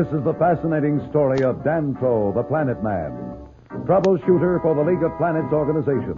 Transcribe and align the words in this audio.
This 0.00 0.16
is 0.16 0.24
the 0.24 0.32
fascinating 0.32 0.96
story 1.10 1.44
of 1.44 1.56
Dantro, 1.56 2.32
the 2.32 2.42
Planet 2.42 2.82
Man, 2.82 3.12
troubleshooter 3.84 4.62
for 4.62 4.74
the 4.74 4.80
League 4.80 5.02
of 5.04 5.12
Planets 5.18 5.52
organization, 5.52 6.16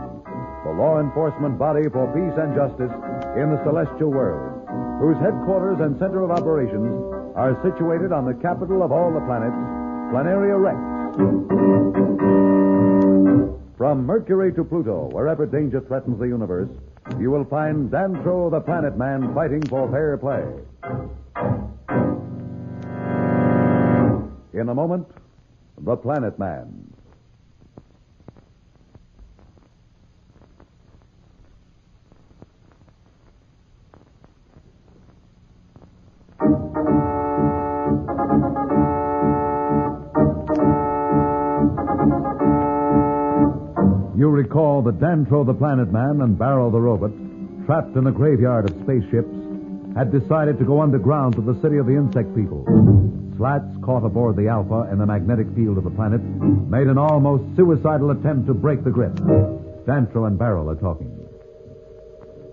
the 0.63 0.71
law 0.71 1.01
enforcement 1.01 1.59
body 1.59 1.91
for 1.91 2.07
peace 2.15 2.39
and 2.39 2.55
justice 2.55 2.95
in 3.35 3.51
the 3.51 3.59
celestial 3.67 4.15
world, 4.15 4.71
whose 5.03 5.19
headquarters 5.19 5.81
and 5.81 5.99
center 5.99 6.23
of 6.23 6.31
operations 6.31 6.95
are 7.35 7.59
situated 7.67 8.13
on 8.13 8.25
the 8.25 8.35
capital 8.35 8.85
of 8.85 8.93
all 8.93 9.11
the 9.11 9.19
planets, 9.27 9.59
Planeria 10.15 10.55
Rex. 10.63 10.79
From 13.77 14.07
Mercury 14.07 14.53
to 14.55 14.63
Pluto, 14.63 15.11
wherever 15.11 15.45
danger 15.45 15.81
threatens 15.81 16.21
the 16.21 16.29
universe, 16.29 16.71
you 17.19 17.33
will 17.33 17.47
find 17.47 17.91
Dantro 17.91 18.49
the 18.49 18.61
Planet 18.61 18.97
Man 18.97 19.35
fighting 19.35 19.63
for 19.63 19.91
fair 19.91 20.17
play. 20.19 20.47
In 24.63 24.69
a 24.69 24.75
moment, 24.77 25.09
the 25.77 25.97
Planet 25.97 26.39
Man. 26.39 26.87
You 44.17 44.29
recall 44.29 44.83
that 44.83 45.01
Dantro 45.01 45.45
the 45.45 45.53
Planet 45.53 45.91
Man 45.91 46.21
and 46.21 46.39
Barrel 46.39 46.71
the 46.71 46.81
Robot, 46.81 47.11
trapped 47.67 47.97
in 47.97 48.07
a 48.07 48.13
graveyard 48.13 48.71
of 48.71 48.81
spaceships, 48.85 49.35
had 49.97 50.13
decided 50.13 50.61
to 50.61 50.65
go 50.65 50.81
underground 50.81 51.35
to 51.35 51.41
the 51.41 51.61
city 51.61 51.79
of 51.79 51.87
the 51.87 51.97
insect 51.97 52.33
people. 52.37 53.12
Slats, 53.43 53.77
caught 53.83 54.05
aboard 54.05 54.37
the 54.37 54.47
Alpha 54.47 54.89
in 54.93 54.99
the 54.99 55.05
magnetic 55.05 55.49
field 55.57 55.77
of 55.77 55.83
the 55.83 55.91
planet, 55.91 56.23
made 56.23 56.87
an 56.87 56.97
almost 56.97 57.43
suicidal 57.57 58.13
attempt 58.13 58.47
to 58.47 58.55
break 58.55 58.85
the 58.85 58.91
grip. 58.91 59.15
Dantro 59.85 60.29
and 60.29 60.39
Barrel 60.39 60.71
are 60.71 60.77
talking. 60.77 61.11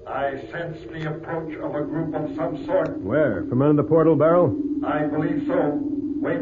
I 0.08 0.42
sense 0.50 0.80
the 0.92 1.12
approach 1.12 1.54
of 1.58 1.76
a 1.76 1.84
group 1.84 2.16
of 2.16 2.36
some 2.36 2.66
sort. 2.66 2.98
Where? 3.02 3.46
From 3.50 3.62
under 3.62 3.84
the 3.84 3.88
portal, 3.88 4.16
Barrel? 4.16 4.60
I 4.84 5.06
believe 5.06 5.46
so. 5.46 5.80
Wait. 5.80 6.42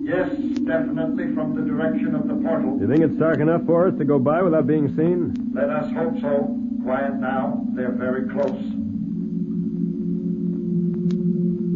Yes, 0.00 0.30
definitely 0.64 1.34
from 1.34 1.54
the 1.54 1.70
direction 1.70 2.14
of 2.14 2.26
the 2.26 2.36
portal. 2.36 2.78
Do 2.78 2.86
you 2.86 2.90
think 2.90 3.04
it's 3.04 3.18
dark 3.18 3.40
enough 3.40 3.66
for 3.66 3.86
us 3.86 3.98
to 3.98 4.06
go 4.06 4.18
by 4.18 4.40
without 4.40 4.66
being 4.66 4.96
seen? 4.96 5.34
Let 5.52 5.68
us 5.68 5.92
hope 5.92 6.18
so. 6.22 6.58
Quiet 6.84 7.16
now. 7.16 7.66
They're 7.74 7.92
very 7.92 8.30
close. 8.30 8.64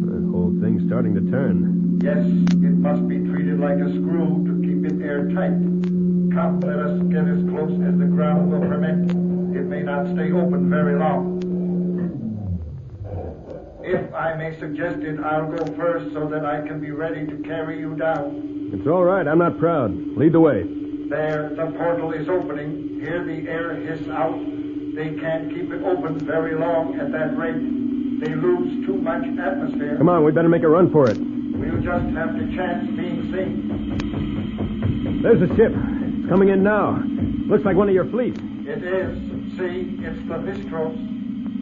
The 0.09 0.31
whole 0.31 0.57
thing's 0.59 0.87
starting 0.87 1.13
to 1.13 1.21
turn. 1.29 1.78
Yes, 2.01 2.25
it 2.25 2.77
must 2.79 3.05
be 3.09 3.17
treated 3.17 3.59
like 3.59 3.77
a 3.77 3.89
screw 3.91 4.45
to 4.47 4.53
keep 4.63 4.85
it 4.89 5.03
airtight. 5.03 5.51
Come, 6.31 6.61
let 6.61 6.79
us 6.79 6.97
get 7.11 7.27
as 7.27 7.43
close 7.51 7.75
as 7.83 7.99
the 7.99 8.05
ground 8.05 8.49
will 8.49 8.61
permit. 8.61 9.11
It 9.53 9.65
may 9.65 9.81
not 9.81 10.07
stay 10.13 10.31
open 10.31 10.69
very 10.69 10.97
long. 10.97 11.43
If 13.83 14.13
I 14.13 14.33
may 14.35 14.57
suggest 14.59 14.99
it, 14.99 15.19
I'll 15.19 15.51
go 15.51 15.65
first 15.75 16.13
so 16.13 16.25
that 16.29 16.45
I 16.45 16.65
can 16.65 16.79
be 16.79 16.91
ready 16.91 17.27
to 17.27 17.35
carry 17.43 17.79
you 17.79 17.95
down. 17.95 18.69
It's 18.73 18.87
all 18.87 19.03
right. 19.03 19.27
I'm 19.27 19.39
not 19.39 19.59
proud. 19.59 19.91
Lead 20.15 20.31
the 20.31 20.39
way. 20.39 20.63
There, 21.09 21.49
the 21.49 21.65
portal 21.77 22.13
is 22.13 22.29
opening. 22.29 23.01
Hear 23.01 23.25
the 23.25 23.49
air 23.49 23.75
hiss 23.75 24.07
out. 24.07 24.39
They 24.95 25.15
can't 25.19 25.53
keep 25.53 25.69
it 25.73 25.83
open 25.83 26.17
very 26.19 26.55
long 26.55 26.97
at 26.97 27.11
that 27.11 27.35
rate. 27.35 27.59
They 28.21 28.35
lose 28.35 28.85
too 28.85 29.01
much 29.01 29.25
atmosphere. 29.37 29.97
Come 29.97 30.07
on, 30.07 30.23
we 30.23 30.31
better 30.31 30.47
make 30.47 30.63
a 30.63 30.69
run 30.69 30.91
for 30.91 31.09
it. 31.09 31.17
We'll 31.59 31.81
just 31.81 32.15
have 32.15 32.35
to 32.39 32.55
chance 32.55 32.87
being 32.95 33.31
seen. 33.33 35.21
There's 35.21 35.41
a 35.41 35.47
ship. 35.55 35.73
It's 35.75 36.29
coming 36.29 36.49
in 36.49 36.63
now. 36.63 37.03
Looks 37.47 37.65
like 37.65 37.75
one 37.75 37.89
of 37.89 37.93
your 37.93 38.05
fleet. 38.05 38.37
It 38.65 38.83
is. 38.83 39.17
See, 39.57 39.97
it's 39.99 40.19
the 40.27 40.35
Vistros. 40.35 40.95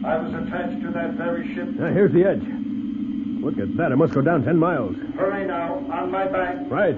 I 0.04 0.18
was 0.18 0.32
attached 0.34 0.80
to 0.82 0.90
that 0.92 1.14
very 1.14 1.52
ship. 1.54 1.68
Now, 1.70 1.92
here's 1.92 2.12
the 2.12 2.24
edge. 2.24 2.44
Look 3.42 3.58
at 3.58 3.76
that. 3.76 3.90
It 3.92 3.96
must 3.96 4.14
go 4.14 4.20
down 4.22 4.44
ten 4.44 4.56
miles. 4.56 4.94
Hurry 5.16 5.44
now, 5.46 5.78
on 5.92 6.10
my 6.12 6.26
back. 6.26 6.56
Right. 6.70 6.94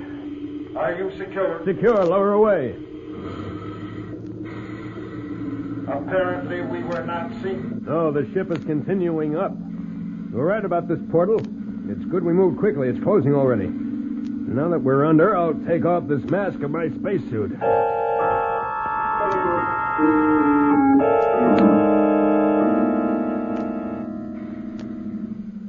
Are 0.76 0.94
you 0.98 1.10
secure? 1.16 1.62
Secure. 1.64 2.04
Lower 2.04 2.32
away. 2.32 2.76
Apparently, 5.88 6.60
we 6.62 6.82
were 6.84 7.02
not 7.04 7.32
seen. 7.42 7.82
No, 7.86 8.12
the 8.12 8.30
ship 8.32 8.50
is 8.50 8.62
continuing 8.64 9.36
up. 9.36 9.52
We're 10.32 10.44
right 10.44 10.64
about 10.64 10.86
this 10.86 11.00
portal. 11.10 11.40
It's 11.88 12.04
good 12.04 12.24
we 12.24 12.32
moved 12.32 12.58
quickly. 12.58 12.88
It's 12.88 13.02
closing 13.02 13.34
already. 13.34 13.68
Now 13.68 14.68
that 14.68 14.80
we're 14.80 15.04
under, 15.04 15.36
I'll 15.36 15.54
take 15.66 15.84
off 15.84 16.08
this 16.08 16.22
mask 16.24 16.60
of 16.60 16.70
my 16.70 16.88
spacesuit. 16.88 17.52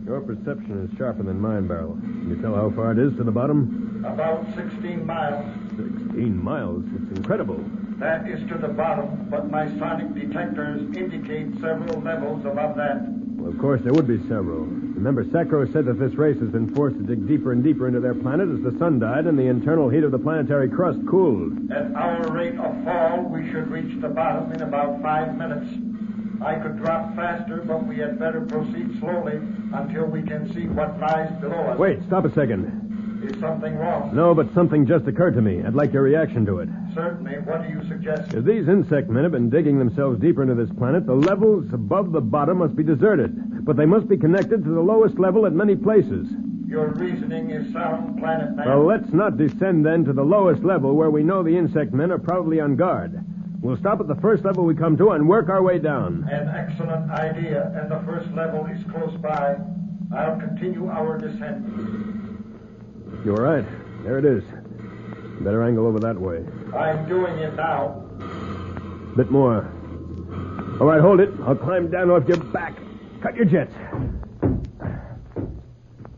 Your 0.05 0.21
perception 0.21 0.89
is 0.89 0.97
sharper 0.97 1.23
than 1.23 1.39
mine, 1.39 1.67
Barrel. 1.67 1.93
Can 2.01 2.29
you 2.29 2.41
tell 2.41 2.55
how 2.55 2.71
far 2.71 2.91
it 2.91 2.99
is 2.99 3.15
to 3.17 3.23
the 3.23 3.31
bottom? 3.31 4.03
About 4.05 4.45
16 4.55 5.05
miles. 5.05 5.45
16 5.77 6.43
miles. 6.43 6.83
It's 6.95 7.17
incredible. 7.19 7.63
That 7.99 8.27
is 8.27 8.39
to 8.49 8.57
the 8.57 8.67
bottom, 8.67 9.27
but 9.29 9.51
my 9.51 9.67
sonic 9.77 10.15
detectors 10.15 10.81
indicate 10.97 11.53
several 11.61 12.01
levels 12.01 12.45
above 12.45 12.75
that. 12.77 13.20
Well, 13.41 13.51
of 13.51 13.57
course, 13.57 13.81
there 13.81 13.93
would 13.93 14.07
be 14.07 14.19
several. 14.27 14.65
Remember, 14.65 15.25
Sacro 15.31 15.65
said 15.71 15.85
that 15.85 15.97
this 15.97 16.13
race 16.13 16.39
has 16.39 16.49
been 16.49 16.75
forced 16.75 16.97
to 16.97 17.03
dig 17.03 17.27
deeper 17.27 17.51
and 17.51 17.63
deeper 17.63 17.87
into 17.87 17.99
their 17.99 18.13
planet 18.13 18.47
as 18.49 18.61
the 18.61 18.77
sun 18.77 18.99
died 18.99 19.25
and 19.25 19.37
the 19.37 19.47
internal 19.47 19.89
heat 19.89 20.03
of 20.03 20.11
the 20.11 20.19
planetary 20.19 20.69
crust 20.69 20.99
cooled. 21.09 21.71
At 21.71 21.91
our 21.95 22.31
rate 22.31 22.59
of 22.59 22.83
fall, 22.85 23.23
we 23.23 23.49
should 23.49 23.67
reach 23.71 23.99
the 23.99 24.09
bottom 24.09 24.51
in 24.51 24.61
about 24.61 25.01
five 25.01 25.35
minutes. 25.35 25.73
I 26.45 26.59
could 26.59 26.77
drop 26.77 27.15
faster, 27.15 27.63
but 27.65 27.87
we 27.87 27.97
had 27.97 28.19
better 28.19 28.41
proceed 28.41 28.99
slowly 28.99 29.41
until 29.73 30.05
we 30.05 30.21
can 30.21 30.53
see 30.53 30.67
what 30.67 30.99
lies 30.99 31.31
below 31.41 31.71
us. 31.71 31.79
Wait, 31.79 31.97
stop 32.05 32.25
a 32.25 32.33
second. 32.33 33.23
Is 33.27 33.39
something 33.39 33.75
wrong? 33.75 34.15
No, 34.15 34.35
but 34.35 34.53
something 34.53 34.85
just 34.85 35.07
occurred 35.07 35.33
to 35.33 35.41
me. 35.41 35.63
I'd 35.65 35.73
like 35.73 35.93
your 35.93 36.03
reaction 36.03 36.45
to 36.45 36.59
it. 36.59 36.69
Certainly. 36.93 37.35
What 37.39 37.63
do 37.63 37.69
you 37.69 37.81
suggest? 37.87 38.33
If 38.33 38.43
these 38.43 38.67
insect 38.67 39.09
men 39.09 39.23
have 39.23 39.31
been 39.31 39.49
digging 39.49 39.79
themselves 39.79 40.19
deeper 40.19 40.41
into 40.41 40.55
this 40.55 40.73
planet, 40.77 41.05
the 41.05 41.15
levels 41.15 41.71
above 41.73 42.11
the 42.11 42.21
bottom 42.21 42.57
must 42.57 42.75
be 42.75 42.83
deserted. 42.83 43.65
But 43.65 43.77
they 43.77 43.85
must 43.85 44.07
be 44.07 44.17
connected 44.17 44.63
to 44.63 44.69
the 44.69 44.81
lowest 44.81 45.19
level 45.19 45.45
at 45.45 45.53
many 45.53 45.75
places. 45.75 46.27
Your 46.67 46.87
reasoning 46.93 47.49
is 47.49 47.71
sound, 47.73 48.17
Planet 48.17 48.55
Man. 48.55 48.67
Well, 48.67 48.85
let's 48.85 49.11
not 49.11 49.37
descend 49.37 49.85
then 49.85 50.05
to 50.05 50.13
the 50.13 50.23
lowest 50.23 50.63
level 50.63 50.95
where 50.95 51.09
we 51.09 51.21
know 51.23 51.43
the 51.43 51.57
insect 51.57 51.93
men 51.93 52.11
are 52.11 52.17
probably 52.17 52.59
on 52.59 52.75
guard. 52.75 53.23
We'll 53.61 53.77
stop 53.77 53.99
at 53.99 54.07
the 54.07 54.15
first 54.15 54.43
level 54.43 54.65
we 54.65 54.73
come 54.73 54.97
to 54.97 55.11
and 55.11 55.29
work 55.29 55.49
our 55.49 55.61
way 55.61 55.79
down. 55.79 56.27
An 56.31 56.47
excellent 56.47 57.11
idea, 57.11 57.71
and 57.75 57.91
the 57.91 57.99
first 58.05 58.31
level 58.31 58.65
is 58.65 58.83
close 58.91 59.15
by. 59.17 59.57
I'll 60.15 60.39
continue 60.39 60.89
our 60.89 61.17
descent. 61.17 61.63
You're 63.23 63.35
right. 63.35 63.65
There 64.03 64.17
it 64.17 64.25
is. 64.25 64.43
Better 65.41 65.63
angle 65.63 65.85
over 65.85 65.99
that 65.99 66.19
way. 66.19 66.43
I'm 66.75 67.07
doing 67.07 67.37
it 67.39 67.55
now. 67.55 68.03
Bit 69.15 69.29
more. 69.29 69.65
All 70.79 70.87
right, 70.87 71.01
hold 71.01 71.19
it. 71.19 71.29
I'll 71.45 71.55
climb 71.55 71.91
down 71.91 72.09
off 72.09 72.27
your 72.27 72.37
back. 72.37 72.77
Cut 73.21 73.35
your 73.35 73.45
jets. 73.45 73.73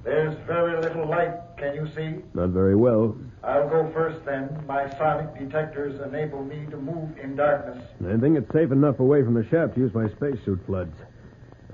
There's 0.03 0.35
very 0.45 0.79
little 0.81 1.07
light. 1.07 1.33
Can 1.57 1.75
you 1.75 1.87
see? 1.95 2.23
Not 2.33 2.49
very 2.49 2.75
well. 2.75 3.15
I'll 3.43 3.67
go 3.67 3.91
first 3.93 4.23
then. 4.25 4.63
My 4.67 4.89
sonic 4.97 5.37
detectors 5.37 5.99
enable 5.99 6.43
me 6.43 6.65
to 6.69 6.77
move 6.77 7.17
in 7.17 7.35
darkness. 7.35 7.83
I 8.07 8.17
think 8.17 8.37
it's 8.37 8.51
safe 8.53 8.71
enough 8.71 8.99
away 8.99 9.23
from 9.23 9.33
the 9.33 9.45
shaft 9.49 9.75
to 9.75 9.81
use 9.81 9.93
my 9.93 10.07
spacesuit 10.09 10.65
floods. 10.65 10.95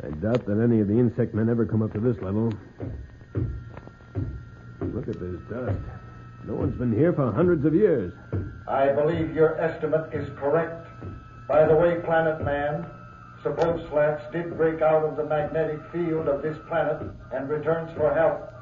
I 0.02 0.10
doubt 0.12 0.46
that 0.46 0.60
any 0.64 0.80
of 0.80 0.88
the 0.88 0.98
insect 0.98 1.36
men 1.36 1.50
ever 1.50 1.66
come 1.66 1.82
up 1.82 1.94
to 1.94 2.00
this 2.00 2.18
level. 2.22 2.52
Look 4.82 5.08
at 5.08 5.20
this 5.20 5.42
dust. 5.50 5.78
No 6.48 6.56
one's 6.56 6.78
been 6.78 6.96
here 6.98 7.14
for 7.14 7.32
hundreds 7.32 7.66
of 7.66 7.76
years. 7.76 8.14
I 8.68 8.92
believe 8.92 9.36
your 9.36 9.60
estimate 9.60 10.14
is 10.14 10.30
correct. 10.38 10.88
By 11.48 11.66
the 11.66 11.76
way, 11.76 12.00
Planet 12.06 12.44
Man, 12.44 12.86
suppose 13.42 13.88
Slats 13.90 14.24
did 14.32 14.56
break 14.58 14.82
out 14.82 15.04
of 15.04 15.18
the 15.18 15.26
magnetic 15.26 15.80
field 15.92 16.28
of 16.28 16.42
this 16.42 16.58
planet 16.68 17.02
and 17.34 17.50
returns 17.50 17.92
for 17.98 18.14
help. 18.14 18.54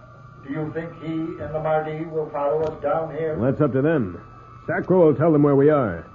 Do 0.47 0.53
you 0.53 0.71
think 0.73 0.94
he 1.01 1.11
and 1.11 1.53
the 1.53 1.59
Mardee 1.59 2.09
will 2.09 2.29
follow 2.29 2.61
us 2.63 2.81
down 2.81 3.15
here? 3.15 3.35
Well, 3.35 3.51
that's 3.51 3.61
up 3.61 3.73
to 3.73 3.81
them. 3.81 4.21
Sacro 4.67 5.05
will 5.05 5.15
tell 5.15 5.31
them 5.31 5.44
where 5.44 5.55
we 5.55 5.69
are. 5.69 6.05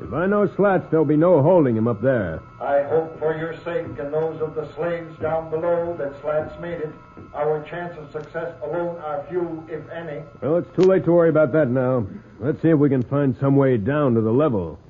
If 0.00 0.12
I 0.12 0.26
know 0.26 0.48
Slats, 0.56 0.86
there'll 0.90 1.04
be 1.04 1.16
no 1.16 1.40
holding 1.40 1.76
him 1.76 1.86
up 1.86 2.02
there. 2.02 2.40
I 2.60 2.82
hope 2.82 3.16
for 3.20 3.36
your 3.36 3.54
sake 3.58 3.86
and 3.98 4.12
those 4.12 4.40
of 4.40 4.56
the 4.56 4.68
slaves 4.74 5.16
down 5.20 5.50
below 5.50 5.94
that 5.98 6.20
Slats 6.20 6.60
made 6.60 6.80
it. 6.80 6.92
Our 7.32 7.62
chance 7.62 7.96
of 7.96 8.10
success 8.10 8.54
alone 8.64 8.98
are 8.98 9.24
few, 9.28 9.64
if 9.68 9.88
any. 9.90 10.22
Well, 10.42 10.56
it's 10.56 10.74
too 10.74 10.82
late 10.82 11.04
to 11.04 11.12
worry 11.12 11.28
about 11.28 11.52
that 11.52 11.68
now. 11.68 12.06
Let's 12.40 12.60
see 12.60 12.70
if 12.70 12.78
we 12.78 12.88
can 12.88 13.02
find 13.02 13.36
some 13.38 13.54
way 13.54 13.76
down 13.76 14.14
to 14.14 14.20
the 14.20 14.32
level. 14.32 14.80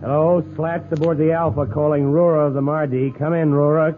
Hello, 0.00 0.44
Slats 0.56 0.90
aboard 0.92 1.18
the 1.18 1.32
Alpha 1.32 1.66
calling 1.66 2.10
Rora 2.10 2.48
of 2.48 2.54
the 2.54 2.60
Mardee. 2.60 3.16
Come 3.16 3.32
in, 3.34 3.54
Rora. 3.54 3.96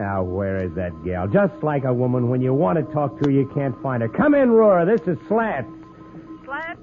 Now, 0.00 0.22
where 0.22 0.64
is 0.64 0.72
that 0.76 0.92
gal? 1.04 1.28
Just 1.28 1.52
like 1.62 1.84
a 1.84 1.92
woman, 1.92 2.30
when 2.30 2.40
you 2.40 2.54
want 2.54 2.78
to 2.78 2.94
talk 2.94 3.18
to 3.18 3.26
her, 3.26 3.30
you 3.30 3.44
can't 3.54 3.76
find 3.82 4.00
her. 4.00 4.08
Come 4.08 4.34
in, 4.34 4.50
Rora. 4.50 4.86
This 4.86 5.06
is 5.06 5.18
Slats. 5.28 5.68
Slats? 6.42 6.80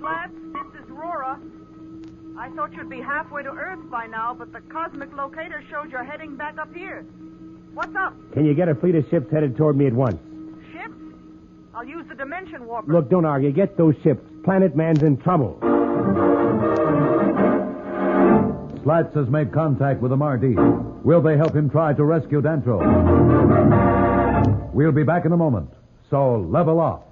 Slats, 0.00 0.32
this 0.52 0.82
is 0.82 0.90
Rora. 0.90 1.38
I 2.36 2.50
thought 2.50 2.72
you'd 2.72 2.90
be 2.90 3.00
halfway 3.00 3.44
to 3.44 3.50
Earth 3.50 3.78
by 3.92 4.08
now, 4.08 4.34
but 4.34 4.52
the 4.52 4.60
cosmic 4.62 5.14
locator 5.14 5.62
shows 5.70 5.86
you're 5.92 6.02
heading 6.02 6.34
back 6.34 6.58
up 6.58 6.74
here. 6.74 7.02
What's 7.74 7.94
up? 7.94 8.16
Can 8.32 8.44
you 8.44 8.54
get 8.54 8.68
a 8.68 8.74
fleet 8.74 8.96
of 8.96 9.08
ships 9.08 9.30
headed 9.30 9.56
toward 9.56 9.76
me 9.76 9.86
at 9.86 9.92
once? 9.92 10.18
Ships? 10.72 10.94
I'll 11.76 11.84
use 11.86 12.08
the 12.08 12.16
dimension 12.16 12.66
warper. 12.66 12.92
Look, 12.92 13.08
don't 13.08 13.24
argue. 13.24 13.52
Get 13.52 13.76
those 13.76 13.94
ships. 14.02 14.28
Planet 14.42 14.74
Man's 14.74 15.04
in 15.04 15.16
trouble. 15.16 15.60
Slats 18.86 19.12
has 19.16 19.26
made 19.28 19.52
contact 19.52 20.00
with 20.00 20.12
the 20.12 20.16
Mardee. 20.16 20.54
Will 21.02 21.20
they 21.20 21.36
help 21.36 21.56
him 21.56 21.68
try 21.68 21.92
to 21.92 22.04
rescue 22.04 22.40
Dantro? 22.40 22.78
We'll 24.72 24.92
be 24.92 25.02
back 25.02 25.24
in 25.24 25.32
a 25.32 25.36
moment. 25.36 25.70
So 26.08 26.36
level 26.36 26.78
off. 26.78 27.02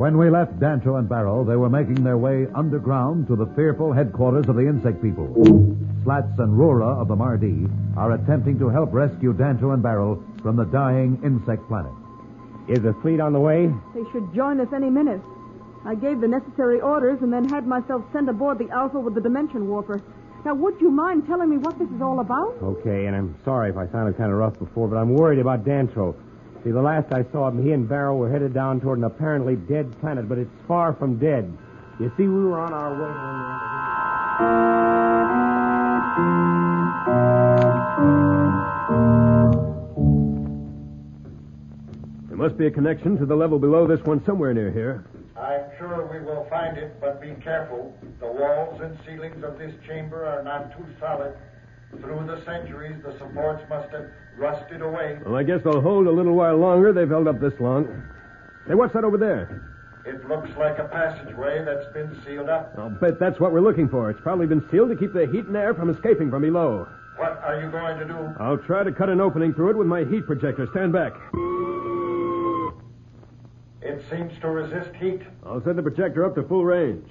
When 0.00 0.16
we 0.16 0.30
left 0.30 0.58
Dantro 0.58 0.98
and 0.98 1.06
Barrow, 1.06 1.44
they 1.44 1.56
were 1.56 1.68
making 1.68 2.02
their 2.02 2.16
way 2.16 2.46
underground 2.54 3.26
to 3.26 3.36
the 3.36 3.44
fearful 3.54 3.92
headquarters 3.92 4.48
of 4.48 4.56
the 4.56 4.66
insect 4.66 5.02
people. 5.02 5.28
Slats 6.04 6.38
and 6.38 6.58
Rora 6.58 6.98
of 6.98 7.08
the 7.08 7.14
Mardee 7.14 7.68
are 7.98 8.12
attempting 8.12 8.58
to 8.60 8.70
help 8.70 8.94
rescue 8.94 9.34
Dantro 9.34 9.74
and 9.74 9.82
Barrow 9.82 10.24
from 10.40 10.56
the 10.56 10.64
dying 10.64 11.20
insect 11.22 11.68
planet. 11.68 11.92
Is 12.66 12.80
the 12.80 12.94
fleet 13.02 13.20
on 13.20 13.34
the 13.34 13.40
way? 13.40 13.70
They 13.94 14.10
should 14.10 14.32
join 14.34 14.58
us 14.60 14.68
any 14.74 14.88
minute. 14.88 15.20
I 15.84 15.96
gave 15.96 16.22
the 16.22 16.28
necessary 16.28 16.80
orders 16.80 17.18
and 17.20 17.30
then 17.30 17.46
had 17.46 17.66
myself 17.66 18.02
sent 18.10 18.30
aboard 18.30 18.56
the 18.56 18.70
Alpha 18.70 18.98
with 18.98 19.14
the 19.14 19.20
dimension 19.20 19.68
warper. 19.68 20.00
Now, 20.46 20.54
would 20.54 20.80
you 20.80 20.90
mind 20.90 21.26
telling 21.26 21.50
me 21.50 21.58
what 21.58 21.78
this 21.78 21.90
is 21.90 22.00
all 22.00 22.20
about? 22.20 22.56
Okay, 22.62 23.04
and 23.04 23.14
I'm 23.14 23.36
sorry 23.44 23.68
if 23.68 23.76
I 23.76 23.86
sounded 23.88 24.16
kind 24.16 24.32
of 24.32 24.38
rough 24.38 24.58
before, 24.58 24.88
but 24.88 24.96
I'm 24.96 25.12
worried 25.12 25.40
about 25.40 25.66
Dantro. 25.66 26.14
See, 26.62 26.70
the 26.70 26.82
last 26.82 27.10
I 27.12 27.24
saw 27.32 27.48
him, 27.48 27.64
he 27.64 27.72
and 27.72 27.88
Barrow 27.88 28.16
were 28.16 28.30
headed 28.30 28.52
down 28.52 28.80
toward 28.80 28.98
an 28.98 29.04
apparently 29.04 29.56
dead 29.56 29.98
planet, 30.00 30.28
but 30.28 30.36
it's 30.36 30.50
far 30.68 30.92
from 30.92 31.18
dead. 31.18 31.50
You 31.98 32.12
see, 32.18 32.24
we 32.24 32.44
were 32.44 32.60
on 32.60 32.74
our 32.74 32.92
way. 32.92 33.14
There 42.28 42.36
must 42.36 42.58
be 42.58 42.66
a 42.66 42.70
connection 42.70 43.16
to 43.16 43.24
the 43.24 43.36
level 43.36 43.58
below 43.58 43.86
this 43.86 44.04
one 44.04 44.22
somewhere 44.26 44.52
near 44.52 44.70
here. 44.70 45.06
I'm 45.38 45.64
sure 45.78 46.10
we 46.12 46.20
will 46.20 46.46
find 46.50 46.76
it, 46.76 47.00
but 47.00 47.22
be 47.22 47.34
careful. 47.42 47.94
The 48.20 48.26
walls 48.26 48.80
and 48.82 48.98
ceilings 49.06 49.42
of 49.42 49.58
this 49.58 49.72
chamber 49.86 50.26
are 50.26 50.42
not 50.42 50.76
too 50.76 50.84
solid. 51.00 51.34
Through 52.00 52.26
the 52.26 52.44
centuries, 52.44 53.02
the 53.02 53.16
supports 53.18 53.64
must 53.68 53.90
have 53.92 54.10
rusted 54.40 54.80
away. 54.80 55.18
Well, 55.24 55.36
I 55.36 55.42
guess 55.42 55.62
they'll 55.62 55.80
hold 55.80 56.06
a 56.06 56.10
little 56.10 56.34
while 56.34 56.56
longer. 56.56 56.92
They've 56.92 57.08
held 57.08 57.28
up 57.28 57.40
this 57.40 57.52
long. 57.60 58.02
Hey, 58.66 58.74
what's 58.74 58.94
that 58.94 59.04
over 59.04 59.18
there? 59.18 59.66
It 60.06 60.26
looks 60.26 60.48
like 60.56 60.78
a 60.78 60.84
passageway 60.84 61.62
that's 61.64 61.92
been 61.92 62.16
sealed 62.24 62.48
up. 62.48 62.74
I'll 62.78 62.88
bet 62.88 63.20
that's 63.20 63.38
what 63.38 63.52
we're 63.52 63.60
looking 63.60 63.88
for. 63.88 64.10
It's 64.10 64.20
probably 64.22 64.46
been 64.46 64.66
sealed 64.70 64.88
to 64.88 64.96
keep 64.96 65.12
the 65.12 65.26
heat 65.30 65.44
and 65.44 65.56
air 65.56 65.74
from 65.74 65.90
escaping 65.90 66.30
from 66.30 66.42
below. 66.42 66.88
What 67.16 67.38
are 67.44 67.60
you 67.60 67.70
going 67.70 67.98
to 67.98 68.06
do? 68.06 68.34
I'll 68.40 68.56
try 68.56 68.82
to 68.82 68.92
cut 68.92 69.10
an 69.10 69.20
opening 69.20 69.52
through 69.52 69.70
it 69.70 69.76
with 69.76 69.86
my 69.86 70.04
heat 70.04 70.26
projector. 70.26 70.66
Stand 70.72 70.94
back. 70.94 71.12
It 73.82 74.02
seems 74.10 74.32
to 74.40 74.48
resist 74.48 74.94
heat. 74.96 75.20
I'll 75.44 75.62
send 75.62 75.76
the 75.76 75.82
projector 75.82 76.24
up 76.24 76.34
to 76.36 76.42
full 76.44 76.64
range. 76.64 77.06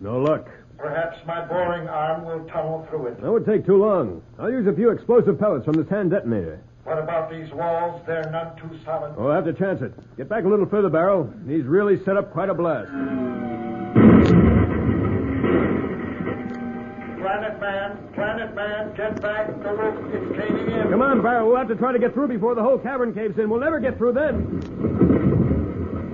No 0.00 0.18
luck. 0.18 0.48
Perhaps 0.86 1.18
my 1.26 1.44
boring 1.44 1.88
arm 1.88 2.24
will 2.24 2.44
tunnel 2.46 2.86
through 2.88 3.08
it. 3.08 3.20
That 3.20 3.32
would 3.32 3.44
take 3.44 3.66
too 3.66 3.76
long. 3.76 4.22
I'll 4.38 4.52
use 4.52 4.68
a 4.68 4.72
few 4.72 4.90
explosive 4.90 5.36
pellets 5.36 5.64
from 5.64 5.74
this 5.74 5.88
hand 5.88 6.12
detonator. 6.12 6.60
What 6.84 6.98
about 6.98 7.28
these 7.28 7.50
walls? 7.50 8.00
They're 8.06 8.30
none 8.30 8.56
too 8.56 8.70
solid. 8.84 9.16
Oh, 9.18 9.26
I'll 9.26 9.34
have 9.34 9.46
to 9.46 9.52
chance 9.52 9.82
it. 9.82 9.92
Get 10.16 10.28
back 10.28 10.44
a 10.44 10.48
little 10.48 10.66
further, 10.66 10.88
Barrel. 10.88 11.28
He's 11.48 11.64
really 11.64 11.98
set 12.04 12.16
up 12.16 12.30
quite 12.30 12.50
a 12.50 12.54
blast. 12.54 12.88
Planet 17.18 17.60
Man, 17.60 17.98
Planet 18.14 18.54
Man, 18.54 18.94
get 18.94 19.20
back. 19.20 19.48
The 19.64 19.72
roof 19.72 20.14
is 20.14 20.40
caving 20.40 20.70
in. 20.70 20.90
Come 20.90 21.02
on, 21.02 21.20
Barrel. 21.20 21.48
We'll 21.48 21.56
have 21.56 21.66
to 21.66 21.74
try 21.74 21.90
to 21.90 21.98
get 21.98 22.14
through 22.14 22.28
before 22.28 22.54
the 22.54 22.62
whole 22.62 22.78
cavern 22.78 23.12
caves 23.12 23.36
in. 23.40 23.50
We'll 23.50 23.58
never 23.58 23.80
get 23.80 23.98
through 23.98 24.12
then. 24.12 24.62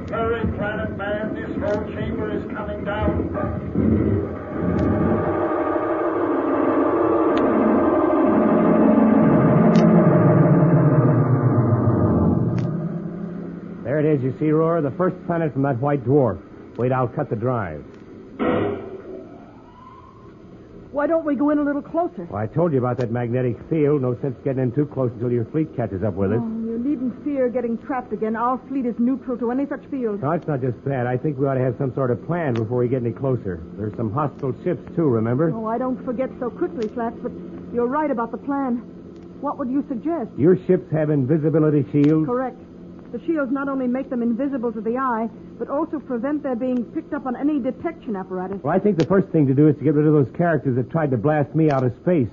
Hurry, 0.09 0.47
Planet 0.57 0.97
Man. 0.97 1.35
This 1.35 1.55
whole 1.61 1.85
chamber 1.93 2.31
is 2.35 2.51
coming 2.57 2.85
down. 2.85 4.42
There 14.43 14.49
it 14.49 14.55
is, 14.55 14.55
you 14.55 14.59
see, 14.59 14.59
Roar, 14.59 14.83
the 14.83 14.91
first 14.97 15.15
planet 15.27 15.53
from 15.53 15.63
that 15.63 15.79
white 15.79 16.05
dwarf. 16.05 16.41
Wait, 16.77 16.91
I'll 16.91 17.09
cut 17.09 17.31
the 17.31 17.37
drive. 17.37 17.85
Why 20.91 21.07
don't 21.07 21.25
we 21.25 21.37
go 21.37 21.51
in 21.51 21.59
a 21.59 21.63
little 21.63 21.81
closer? 21.81 22.25
Well, 22.25 22.43
I 22.43 22.47
told 22.47 22.73
you 22.73 22.79
about 22.79 22.99
that 22.99 23.11
magnetic 23.11 23.57
field. 23.71 24.03
No 24.03 24.15
sense 24.21 24.37
getting 24.45 24.63
in 24.63 24.73
too 24.73 24.85
close 24.85 25.11
until 25.13 25.33
your 25.33 25.47
fleet 25.47 25.75
catches 25.75 26.03
up 26.03 26.15
with 26.15 26.33
us. 26.33 26.41
Oh, 26.43 26.47
you 26.47 26.79
needn't 26.79 27.25
fear 27.25 27.49
getting 27.49 27.79
trapped 27.79 28.13
again. 28.13 28.37
Our 28.37 28.59
fleet 28.69 28.85
is 28.85 28.95
neutral 28.99 29.39
to 29.39 29.51
any 29.51 29.65
such 29.67 29.87
field. 29.87 30.21
No, 30.21 30.33
it's 30.33 30.47
not 30.47 30.61
just 30.61 30.85
that. 30.85 31.07
I 31.07 31.17
think 31.17 31.39
we 31.39 31.47
ought 31.47 31.55
to 31.55 31.61
have 31.61 31.77
some 31.79 31.95
sort 31.95 32.11
of 32.11 32.27
plan 32.27 32.53
before 32.53 32.79
we 32.79 32.89
get 32.89 33.01
any 33.03 33.13
closer. 33.13 33.63
There's 33.79 33.97
some 33.97 34.13
hostile 34.13 34.55
ships, 34.63 34.85
too, 34.95 35.09
remember? 35.09 35.51
Oh, 35.55 35.67
I 35.67 35.79
don't 35.79 36.05
forget 36.05 36.29
so 36.39 36.51
quickly, 36.51 36.93
Slats, 36.93 37.17
but 37.23 37.33
you're 37.73 37.87
right 37.87 38.11
about 38.11 38.33
the 38.33 38.39
plan. 38.39 38.77
What 39.41 39.57
would 39.59 39.71
you 39.71 39.83
suggest? 39.89 40.31
Your 40.37 40.59
ships 40.67 40.93
have 40.93 41.09
invisibility 41.09 41.87
shields. 41.91 42.27
Correct. 42.27 42.59
The 43.13 43.21
shields 43.27 43.53
not 43.53 43.69
only 43.69 43.87
make 43.87 44.09
them 44.09 44.23
invisible 44.23 44.73
to 44.73 44.81
the 44.81 44.97
eye, 44.97 45.29
but 45.59 45.69
also 45.69 46.01
prevent 46.01 46.43
their 46.43 46.57
being 46.57 46.83
picked 46.93 47.13
up 47.13 47.27
on 47.27 47.37
any 47.37 47.61
detection 47.61 48.17
apparatus. 48.17 48.63
Well, 48.63 48.75
I 48.75 48.79
think 48.79 48.99
the 48.99 49.05
first 49.05 49.29
thing 49.29 49.47
to 49.49 49.55
do 49.55 49.69
is 49.69 49.77
to 49.77 49.85
get 49.85 49.93
rid 49.93 50.07
of 50.07 50.15
those 50.15 50.35
characters 50.35 50.77
that 50.77 50.91
tried 50.91 51.11
to 51.11 51.19
blast 51.19 51.55
me 51.55 51.71
out 51.71 51.85
of 51.85 51.95
space. 52.01 52.31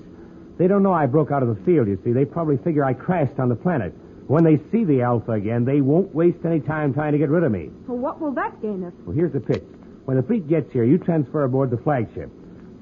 They 0.58 0.68
don't 0.68 0.82
know 0.82 0.94
I 0.94 1.06
broke 1.06 1.32
out 1.32 1.44
of 1.44 1.50
the 1.50 1.62
field, 1.66 1.90
you 1.90 2.00
see. 2.04 2.14
They 2.14 2.24
probably 2.24 2.58
figure 2.58 2.86
I 2.86 2.94
crashed 2.94 3.40
on 3.40 3.50
the 3.50 3.56
planet. 3.56 3.94
When 4.28 4.46
they 4.46 4.58
see 4.72 4.86
the 4.86 5.02
Alpha 5.02 5.34
again, 5.34 5.66
they 5.66 5.82
won't 5.82 6.16
waste 6.16 6.46
any 6.46 6.62
time 6.62 6.94
trying 6.94 7.12
to 7.12 7.18
get 7.18 7.30
rid 7.30 7.44
of 7.44 7.52
me. 7.52 7.72
Well, 7.86 7.98
what 7.98 8.22
will 8.22 8.32
that 8.34 8.62
gain 8.62 8.86
us? 8.86 8.94
Well, 9.06 9.16
here's 9.16 9.34
the 9.34 9.42
pitch. 9.42 9.64
When 10.06 10.16
the 10.16 10.24
fleet 10.24 10.48
gets 10.48 10.72
here, 10.72 10.86
you 10.86 10.98
transfer 10.98 11.44
aboard 11.44 11.72
the 11.72 11.78
flagship. 11.78 12.32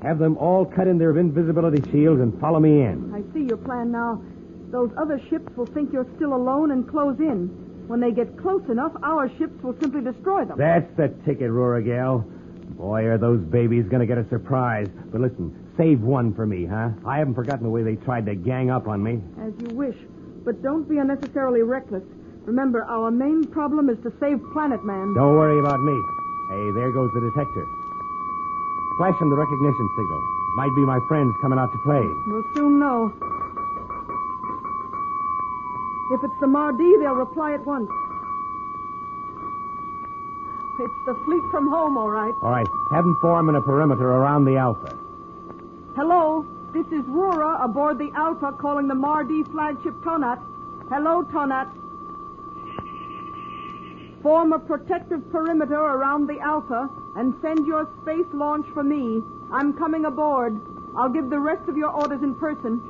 Have 0.03 0.19
them 0.19 0.37
all 0.37 0.65
cut 0.65 0.87
in 0.87 0.99
their 0.99 1.17
invisibility 1.17 1.81
shields 1.91 2.21
and 2.21 2.39
follow 2.39 2.59
me 2.59 2.81
in. 2.81 3.11
I 3.13 3.33
see 3.33 3.45
your 3.45 3.57
plan 3.57 3.91
now. 3.91 4.21
Those 4.69 4.91
other 4.97 5.19
ships 5.29 5.55
will 5.55 5.65
think 5.65 5.91
you're 5.91 6.07
still 6.15 6.35
alone 6.35 6.71
and 6.71 6.87
close 6.87 7.19
in. 7.19 7.66
When 7.87 8.01
they 8.01 8.11
get 8.11 8.37
close 8.37 8.63
enough, 8.69 8.91
our 9.01 9.29
ships 9.37 9.63
will 9.63 9.75
simply 9.79 10.01
destroy 10.01 10.43
them. 10.45 10.57
That's 10.57 10.89
the 10.97 11.07
ticket, 11.25 11.49
Rorigal. 11.49 12.23
Boy, 12.75 13.05
are 13.05 13.17
those 13.17 13.39
babies 13.39 13.85
going 13.89 14.01
to 14.01 14.05
get 14.05 14.17
a 14.17 14.27
surprise. 14.29 14.87
But 15.11 15.21
listen, 15.21 15.55
save 15.77 16.01
one 16.01 16.33
for 16.33 16.45
me, 16.45 16.65
huh? 16.65 16.89
I 17.05 17.17
haven't 17.17 17.35
forgotten 17.35 17.63
the 17.63 17.69
way 17.69 17.83
they 17.83 17.95
tried 17.95 18.25
to 18.25 18.35
gang 18.35 18.69
up 18.69 18.87
on 18.87 19.01
me. 19.01 19.21
As 19.41 19.53
you 19.63 19.75
wish. 19.75 19.95
But 20.43 20.61
don't 20.61 20.87
be 20.87 20.97
unnecessarily 20.97 21.61
reckless. 21.63 22.03
Remember, 22.43 22.83
our 22.83 23.09
main 23.09 23.45
problem 23.45 23.89
is 23.89 23.97
to 24.03 24.11
save 24.19 24.39
Planet 24.51 24.83
Man. 24.83 25.13
Don't 25.15 25.35
worry 25.35 25.59
about 25.59 25.79
me. 25.79 25.95
Hey, 26.51 26.71
there 26.75 26.91
goes 26.91 27.11
the 27.13 27.21
detector. 27.21 27.65
Flash 28.97 29.19
him 29.19 29.29
the 29.29 29.35
recognition 29.35 29.89
signal. 29.95 30.21
Might 30.55 30.73
be 30.75 30.81
my 30.81 30.99
friends 31.07 31.35
coming 31.41 31.59
out 31.59 31.71
to 31.71 31.79
play. 31.83 32.03
We'll 32.27 32.47
soon 32.55 32.79
know. 32.79 33.13
If 36.09 36.23
it's 36.23 36.39
the 36.39 36.47
Mardee, 36.47 36.99
they'll 36.99 37.13
reply 37.13 37.53
at 37.53 37.65
once. 37.65 37.89
It's 40.79 41.05
the 41.05 41.15
fleet 41.25 41.43
from 41.51 41.67
home, 41.69 41.97
all 41.97 42.09
right. 42.11 42.33
All 42.43 42.51
right, 42.51 42.67
have 42.91 43.03
them 43.03 43.17
form 43.19 43.49
in 43.49 43.55
a 43.55 43.61
perimeter 43.61 44.07
around 44.07 44.45
the 44.45 44.57
Alpha. 44.57 44.95
Hello? 45.95 46.45
This 46.73 46.85
is 46.87 47.03
Rora 47.07 47.63
aboard 47.63 47.97
the 47.97 48.11
Alpha 48.13 48.51
calling 48.51 48.87
the 48.87 48.93
Mardee 48.93 49.49
flagship 49.51 49.95
Tonat. 50.03 50.37
Hello, 50.89 51.23
Tonat. 51.23 51.67
Form 54.21 54.53
a 54.53 54.59
protective 54.59 55.27
perimeter 55.31 55.79
around 55.79 56.27
the 56.27 56.39
Alpha 56.39 56.89
and 57.15 57.33
send 57.41 57.65
your 57.65 57.89
space 58.03 58.27
launch 58.33 58.67
for 58.73 58.83
me. 58.83 59.23
I'm 59.51 59.73
coming 59.73 60.05
aboard. 60.05 60.59
I'll 60.95 61.09
give 61.09 61.29
the 61.29 61.39
rest 61.39 61.67
of 61.67 61.77
your 61.77 61.89
orders 61.89 62.21
in 62.21 62.35
person. 62.35 62.81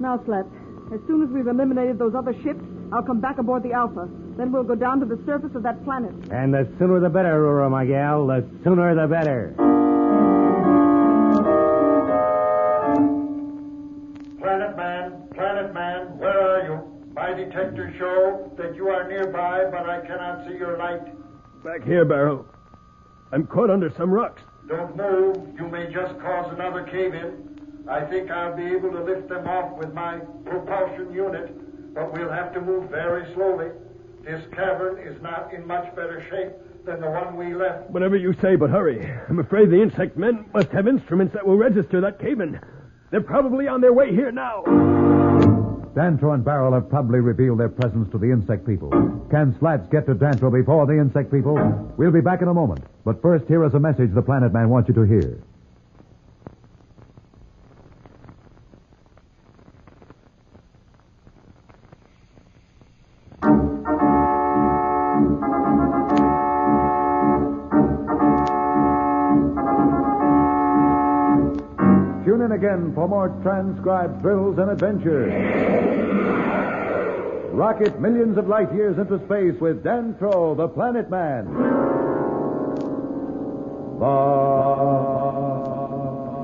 Now, 0.00 0.20
Slats, 0.24 0.48
as 0.92 1.00
soon 1.06 1.22
as 1.22 1.28
we've 1.30 1.46
eliminated 1.46 1.98
those 1.98 2.14
other 2.14 2.32
ships, 2.42 2.62
I'll 2.92 3.02
come 3.02 3.20
back 3.20 3.38
aboard 3.38 3.62
the 3.62 3.72
Alpha. 3.72 4.08
Then 4.36 4.52
we'll 4.52 4.62
go 4.62 4.74
down 4.74 5.00
to 5.00 5.06
the 5.06 5.20
surface 5.26 5.54
of 5.54 5.62
that 5.64 5.82
planet. 5.84 6.12
And 6.30 6.54
the 6.54 6.68
sooner 6.78 7.00
the 7.00 7.08
better, 7.08 7.34
Aurora, 7.34 7.68
my 7.70 7.84
gal. 7.84 8.26
The 8.26 8.46
sooner 8.62 8.94
the 8.94 9.06
better. 9.08 9.54
Planet 14.38 14.76
Man, 14.76 15.28
Planet 15.34 15.74
Man, 15.74 16.18
where 16.18 16.40
are 16.40 16.64
you? 16.66 17.12
My 17.14 17.32
detectors 17.32 17.96
show 17.98 18.52
that 18.56 18.76
you 18.76 18.88
are 18.88 19.08
nearby, 19.08 19.64
but 19.70 19.88
I 19.88 20.06
cannot 20.06 20.46
see 20.46 20.56
your 20.56 20.76
light. 20.76 21.02
Back 21.64 21.82
here, 21.84 22.04
Barrow. 22.04 22.46
I'm 23.32 23.46
caught 23.46 23.70
under 23.70 23.90
some 23.96 24.10
rocks. 24.10 24.42
Don't 24.68 24.96
move. 24.96 25.36
You 25.58 25.68
may 25.68 25.92
just 25.92 26.18
cause 26.20 26.52
another 26.52 26.84
cave 26.84 27.14
in. 27.14 27.45
I 27.88 28.00
think 28.04 28.30
I'll 28.30 28.56
be 28.56 28.64
able 28.64 28.90
to 28.90 29.02
lift 29.02 29.28
them 29.28 29.46
off 29.46 29.76
with 29.78 29.94
my 29.94 30.18
propulsion 30.44 31.12
unit, 31.12 31.94
but 31.94 32.12
we'll 32.12 32.30
have 32.30 32.52
to 32.54 32.60
move 32.60 32.90
very 32.90 33.32
slowly. 33.34 33.70
This 34.24 34.44
cavern 34.52 34.98
is 34.98 35.20
not 35.22 35.54
in 35.54 35.64
much 35.66 35.94
better 35.94 36.20
shape 36.28 36.52
than 36.84 37.00
the 37.00 37.10
one 37.10 37.36
we 37.36 37.54
left. 37.54 37.90
Whatever 37.90 38.16
you 38.16 38.34
say, 38.42 38.56
but 38.56 38.70
hurry. 38.70 39.08
I'm 39.28 39.38
afraid 39.38 39.70
the 39.70 39.80
insect 39.80 40.16
men 40.16 40.46
must 40.52 40.68
have 40.70 40.88
instruments 40.88 41.32
that 41.34 41.46
will 41.46 41.56
register 41.56 42.00
that 42.00 42.18
cave 42.18 42.40
in. 42.40 42.58
They're 43.12 43.20
probably 43.20 43.68
on 43.68 43.80
their 43.80 43.92
way 43.92 44.10
here 44.10 44.32
now. 44.32 44.64
Dantro 45.94 46.34
and 46.34 46.44
Barrel 46.44 46.74
have 46.74 46.90
probably 46.90 47.20
revealed 47.20 47.60
their 47.60 47.68
presence 47.68 48.10
to 48.10 48.18
the 48.18 48.30
insect 48.30 48.66
people. 48.66 48.90
Can 49.30 49.56
Slats 49.60 49.88
get 49.90 50.06
to 50.06 50.14
Dantro 50.14 50.52
before 50.52 50.86
the 50.86 50.98
insect 50.98 51.32
people? 51.32 51.54
We'll 51.96 52.10
be 52.10 52.20
back 52.20 52.42
in 52.42 52.48
a 52.48 52.54
moment. 52.54 52.84
But 53.04 53.22
first, 53.22 53.46
here 53.46 53.64
is 53.64 53.74
a 53.74 53.80
message 53.80 54.12
the 54.12 54.22
Planet 54.22 54.52
Man 54.52 54.68
wants 54.68 54.88
you 54.88 54.94
to 54.96 55.02
hear. 55.02 55.40
in 72.46 72.52
again 72.52 72.94
for 72.94 73.08
more 73.08 73.28
transcribed 73.42 74.22
thrills 74.22 74.56
and 74.58 74.70
adventures. 74.70 75.32
Rocket 77.52 78.00
millions 78.00 78.38
of 78.38 78.46
light 78.46 78.72
years 78.72 78.96
into 78.98 79.18
space 79.26 79.60
with 79.60 79.82
Dantro, 79.82 80.56
the 80.56 80.68
Planet 80.68 81.10
Man. 81.10 81.46
The 83.98 84.16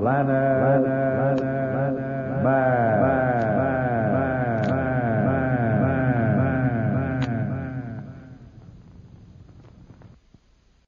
Planet, 0.01 0.83
planet 0.83 2.43
Man. 2.43 2.92